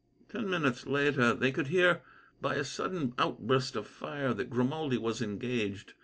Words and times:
Ten 0.29 0.49
minutes 0.49 0.87
later 0.87 1.31
they 1.35 1.51
could 1.51 1.67
hear, 1.67 2.01
by 2.41 2.55
a 2.55 2.63
sudden 2.63 3.13
outburst 3.19 3.75
of 3.75 3.85
fire, 3.85 4.33
that 4.33 4.49
Grimaldi 4.49 4.97
was 4.97 5.21
engaged. 5.21 5.93